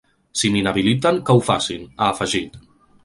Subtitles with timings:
[0.39, 2.59] Si m’inhabiliten, que ho facin, ha afegit.